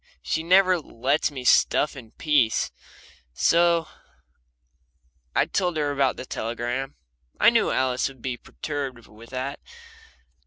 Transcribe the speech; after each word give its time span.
She 0.23 0.41
never 0.41 0.79
lets 0.79 1.29
me 1.29 1.43
stuff 1.43 1.95
in 1.95 2.09
peace. 2.13 2.71
So 3.35 3.87
I 5.35 5.45
told 5.45 5.77
her 5.77 5.91
about 5.91 6.17
the 6.17 6.25
telegram 6.25 6.95
I 7.39 7.51
knew 7.51 7.69
Alice 7.69 8.07
would 8.07 8.19
be 8.23 8.35
perturbed 8.35 9.05
with 9.07 9.29
that. 9.29 9.59